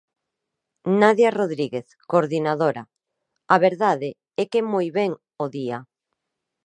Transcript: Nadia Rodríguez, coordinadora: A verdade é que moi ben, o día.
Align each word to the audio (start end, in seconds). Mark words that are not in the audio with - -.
Nadia 1.01 1.29
Rodríguez, 1.39 1.87
coordinadora: 2.11 2.83
A 3.55 3.57
verdade 3.67 4.09
é 4.41 4.43
que 4.51 4.61
moi 4.73 4.87
ben, 4.97 5.11
o 5.43 5.45
día. 5.57 5.77